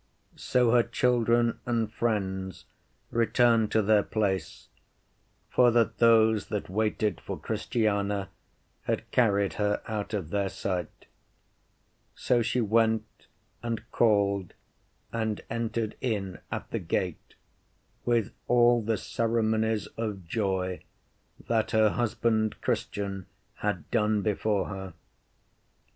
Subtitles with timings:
[0.35, 2.65] So her children and friends
[3.11, 4.67] returned to their place,
[5.47, 8.29] for that those that waited for Christiana
[8.85, 11.05] had carried her out of their sight.
[12.15, 13.27] So she went
[13.61, 14.55] and called
[15.13, 17.35] and entered in at the gate
[18.03, 20.81] with all the ceremonies of joy
[21.47, 23.27] that her husband Christian
[23.57, 24.93] had done before her.